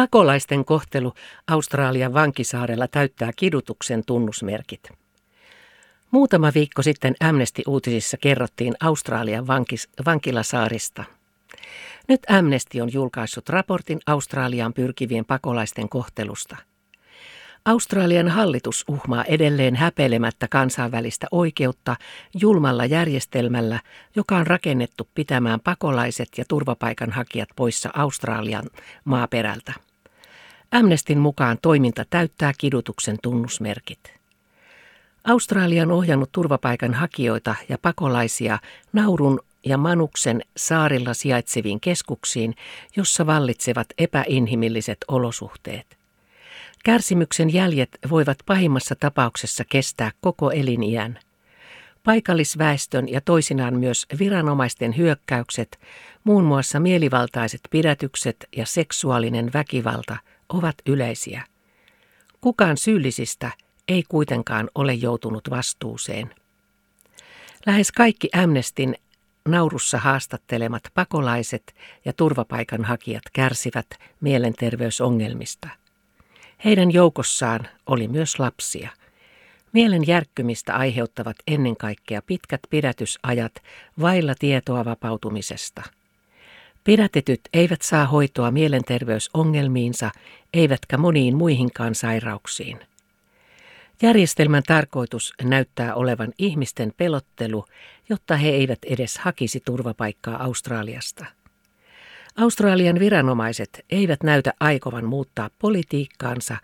Pakolaisten 0.00 0.64
kohtelu 0.64 1.12
Australian 1.50 2.14
vankisaarella 2.14 2.88
täyttää 2.88 3.30
kidutuksen 3.36 4.02
tunnusmerkit. 4.06 4.88
Muutama 6.10 6.52
viikko 6.54 6.82
sitten 6.82 7.14
Amnesty-uutisissa 7.20 8.16
kerrottiin 8.20 8.74
Australian 8.80 9.46
vankis, 9.46 9.88
vankilasaarista. 10.06 11.04
Nyt 12.08 12.20
Amnesty 12.28 12.80
on 12.80 12.92
julkaissut 12.92 13.48
raportin 13.48 13.98
Australiaan 14.06 14.72
pyrkivien 14.72 15.24
pakolaisten 15.24 15.88
kohtelusta. 15.88 16.56
Australian 17.64 18.28
hallitus 18.28 18.84
uhmaa 18.88 19.24
edelleen 19.24 19.76
häpeilemättä 19.76 20.48
kansainvälistä 20.48 21.26
oikeutta 21.30 21.96
julmalla 22.40 22.84
järjestelmällä, 22.84 23.80
joka 24.16 24.36
on 24.36 24.46
rakennettu 24.46 25.08
pitämään 25.14 25.60
pakolaiset 25.60 26.28
ja 26.38 26.44
turvapaikanhakijat 26.48 27.48
poissa 27.56 27.90
Australian 27.94 28.64
maaperältä. 29.04 29.89
Amnestin 30.72 31.18
mukaan 31.18 31.58
toiminta 31.62 32.04
täyttää 32.10 32.52
kidutuksen 32.58 33.16
tunnusmerkit. 33.22 34.14
Australia 35.24 35.82
on 35.82 35.90
ohjannut 35.90 36.32
turvapaikanhakijoita 36.32 37.54
ja 37.68 37.78
pakolaisia 37.82 38.58
Naurun 38.92 39.40
ja 39.64 39.78
Manuksen 39.78 40.42
saarilla 40.56 41.14
sijaitseviin 41.14 41.80
keskuksiin, 41.80 42.54
jossa 42.96 43.26
vallitsevat 43.26 43.86
epäinhimilliset 43.98 44.98
olosuhteet. 45.08 45.98
Kärsimyksen 46.84 47.52
jäljet 47.52 47.98
voivat 48.10 48.38
pahimmassa 48.46 48.94
tapauksessa 48.94 49.64
kestää 49.64 50.10
koko 50.20 50.50
eliniän. 50.50 51.18
Paikallisväestön 52.04 53.08
ja 53.08 53.20
toisinaan 53.20 53.74
myös 53.74 54.06
viranomaisten 54.18 54.96
hyökkäykset, 54.96 55.80
muun 56.24 56.44
muassa 56.44 56.80
mielivaltaiset 56.80 57.60
pidätykset 57.70 58.48
ja 58.56 58.66
seksuaalinen 58.66 59.50
väkivalta 59.54 60.16
ovat 60.50 60.74
yleisiä. 60.86 61.44
Kukaan 62.40 62.76
syyllisistä 62.76 63.50
ei 63.88 64.02
kuitenkaan 64.08 64.70
ole 64.74 64.94
joutunut 64.94 65.50
vastuuseen. 65.50 66.34
Lähes 67.66 67.92
kaikki 67.92 68.28
Amnestin 68.34 68.96
naurussa 69.48 69.98
haastattelemat 69.98 70.82
pakolaiset 70.94 71.74
ja 72.04 72.12
turvapaikanhakijat 72.12 73.22
kärsivät 73.32 73.86
mielenterveysongelmista. 74.20 75.68
Heidän 76.64 76.90
joukossaan 76.90 77.68
oli 77.86 78.08
myös 78.08 78.38
lapsia. 78.38 78.90
Mielen 79.72 80.06
järkkymistä 80.06 80.74
aiheuttavat 80.74 81.36
ennen 81.46 81.76
kaikkea 81.76 82.22
pitkät 82.22 82.60
pidätysajat 82.70 83.52
vailla 84.00 84.34
tietoa 84.38 84.84
vapautumisesta– 84.84 85.82
Pidätetyt 86.84 87.40
eivät 87.52 87.82
saa 87.82 88.06
hoitoa 88.06 88.50
mielenterveysongelmiinsa, 88.50 90.10
eivätkä 90.54 90.98
moniin 90.98 91.36
muihinkaan 91.36 91.94
sairauksiin. 91.94 92.78
Järjestelmän 94.02 94.62
tarkoitus 94.66 95.34
näyttää 95.42 95.94
olevan 95.94 96.32
ihmisten 96.38 96.92
pelottelu, 96.96 97.64
jotta 98.08 98.36
he 98.36 98.48
eivät 98.48 98.78
edes 98.84 99.18
hakisi 99.18 99.60
turvapaikkaa 99.64 100.42
Australiasta. 100.42 101.26
Australian 102.36 102.98
viranomaiset 102.98 103.84
eivät 103.90 104.22
näytä 104.22 104.52
aikovan 104.60 105.04
muuttaa 105.04 105.50
politiikkaansa, 105.58 106.56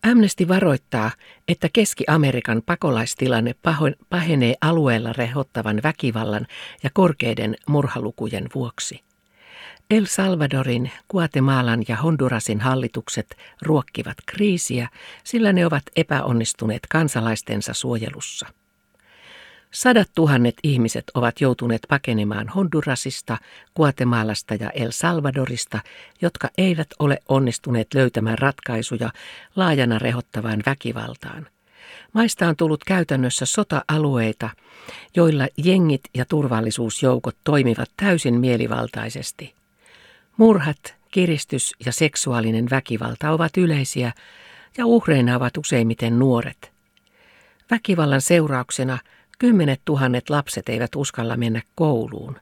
Amnesty 0.03 0.47
varoittaa, 0.47 1.11
että 1.47 1.69
Keski-Amerikan 1.73 2.61
pakolaistilanne 2.65 3.55
pahenee 4.09 4.55
alueella 4.61 5.13
rehottavan 5.13 5.79
väkivallan 5.83 6.47
ja 6.83 6.89
korkeiden 6.93 7.55
murhalukujen 7.67 8.49
vuoksi. 8.55 9.03
El 9.89 10.05
Salvadorin, 10.05 10.91
Guatemalan 11.09 11.83
ja 11.87 11.95
Hondurasin 11.95 12.59
hallitukset 12.59 13.37
ruokkivat 13.61 14.17
kriisiä, 14.25 14.89
sillä 15.23 15.53
ne 15.53 15.65
ovat 15.65 15.83
epäonnistuneet 15.95 16.81
kansalaistensa 16.89 17.73
suojelussa. 17.73 18.47
Sadat 19.75 20.09
tuhannet 20.15 20.55
ihmiset 20.63 21.03
ovat 21.13 21.41
joutuneet 21.41 21.81
pakenemaan 21.89 22.49
Hondurasista, 22.49 23.37
Guatemalasta 23.75 24.55
ja 24.55 24.69
El 24.69 24.91
Salvadorista, 24.91 25.79
jotka 26.21 26.49
eivät 26.57 26.87
ole 26.99 27.17
onnistuneet 27.29 27.93
löytämään 27.93 28.37
ratkaisuja 28.37 29.09
laajana 29.55 29.99
rehottavaan 29.99 30.63
väkivaltaan. 30.65 31.47
Maista 32.13 32.47
on 32.47 32.55
tullut 32.55 32.83
käytännössä 32.83 33.45
sota-alueita, 33.45 34.49
joilla 35.15 35.47
jengit 35.57 36.03
ja 36.13 36.25
turvallisuusjoukot 36.25 37.35
toimivat 37.43 37.91
täysin 37.97 38.39
mielivaltaisesti. 38.39 39.53
Murhat, 40.37 40.95
kiristys 41.11 41.73
ja 41.85 41.91
seksuaalinen 41.91 42.69
väkivalta 42.69 43.31
ovat 43.31 43.57
yleisiä 43.57 44.11
ja 44.77 44.85
uhreina 44.85 45.35
ovat 45.35 45.57
useimmiten 45.57 46.19
nuoret. 46.19 46.71
Väkivallan 47.71 48.21
seurauksena– 48.21 48.97
Kymmenet 49.39 49.81
tuhannet 49.85 50.29
lapset 50.29 50.69
eivät 50.69 50.95
uskalla 50.95 51.37
mennä 51.37 51.61
kouluun. 51.75 52.39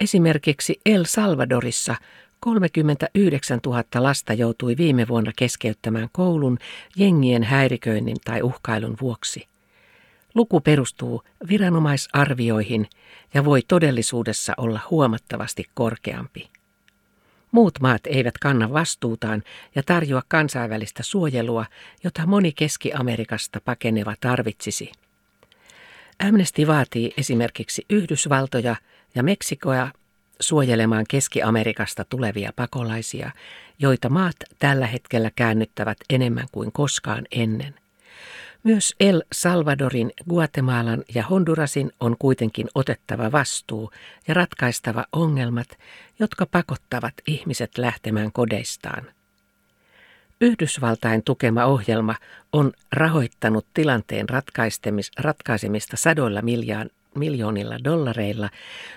Esimerkiksi 0.00 0.80
El 0.86 1.04
Salvadorissa 1.04 1.96
39 2.40 3.60
000 3.66 3.84
lasta 3.94 4.32
joutui 4.32 4.76
viime 4.76 5.08
vuonna 5.08 5.32
keskeyttämään 5.36 6.08
koulun 6.12 6.58
jengien 6.96 7.42
häiriköinnin 7.42 8.16
tai 8.24 8.42
uhkailun 8.42 8.96
vuoksi. 9.00 9.46
Luku 10.34 10.60
perustuu 10.60 11.22
viranomaisarvioihin 11.48 12.86
ja 13.34 13.44
voi 13.44 13.62
todellisuudessa 13.68 14.54
olla 14.56 14.80
huomattavasti 14.90 15.64
korkeampi. 15.74 16.50
Muut 17.52 17.80
maat 17.80 18.06
eivät 18.06 18.38
kanna 18.38 18.72
vastuutaan 18.72 19.42
ja 19.74 19.82
tarjoa 19.82 20.22
kansainvälistä 20.28 21.02
suojelua, 21.02 21.66
jota 22.04 22.26
moni 22.26 22.52
Keski-Amerikasta 22.52 23.60
pakeneva 23.64 24.14
tarvitsisi. 24.20 24.92
Amnesty 26.28 26.66
vaatii 26.66 27.14
esimerkiksi 27.16 27.86
Yhdysvaltoja 27.90 28.76
ja 29.14 29.22
Meksikoa 29.22 29.90
suojelemaan 30.40 31.04
Keski-Amerikasta 31.08 32.04
tulevia 32.04 32.52
pakolaisia, 32.56 33.30
joita 33.78 34.08
maat 34.08 34.36
tällä 34.58 34.86
hetkellä 34.86 35.30
käännyttävät 35.36 35.98
enemmän 36.10 36.46
kuin 36.52 36.72
koskaan 36.72 37.24
ennen. 37.32 37.74
Myös 38.62 38.94
El 39.00 39.22
Salvadorin, 39.32 40.12
Guatemalan 40.28 41.04
ja 41.14 41.22
Hondurasin 41.22 41.92
on 42.00 42.16
kuitenkin 42.18 42.68
otettava 42.74 43.32
vastuu 43.32 43.90
ja 44.28 44.34
ratkaistava 44.34 45.04
ongelmat, 45.12 45.68
jotka 46.18 46.46
pakottavat 46.46 47.14
ihmiset 47.26 47.78
lähtemään 47.78 48.32
kodeistaan. 48.32 49.04
Yhdysvaltain 50.42 51.22
tukema 51.22 51.64
ohjelma 51.64 52.14
on 52.52 52.72
rahoittanut 52.92 53.66
tilanteen 53.74 54.26
ratkaisemista 55.18 55.96
sadoilla 55.96 56.42
miljaan, 56.42 56.90
miljoonilla 57.14 57.84
dollareilla, 57.84 58.50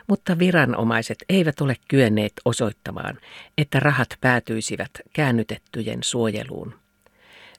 mutta 0.08 0.40
viranomaiset 0.40 1.18
eivät 1.30 1.62
ole 1.62 1.76
kyenneet 1.88 2.34
osoittamaan, 2.46 3.18
että 3.58 3.80
rahat 3.80 4.18
päätyisivät 4.22 4.92
käännytettyjen 5.14 6.04
suojeluun. 6.04 6.74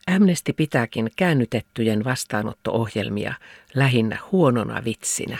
Amnesty 0.06 0.53
pitääkin 0.53 1.11
käännytettyjen 1.17 2.05
vastaanotto-ohjelmia 2.05 3.35
lähinnä 3.75 4.19
huonona 4.33 4.85
vitsinä. 4.85 5.38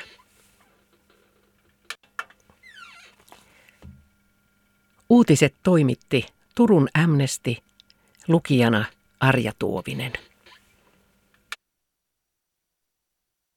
Uutiset 5.09 5.55
toimitti 5.63 6.27
Turun 6.55 6.89
Amnesty– 6.95 7.57
Lukijana 8.28 8.84
Arja 9.20 9.52
Tuovinen. 9.58 10.12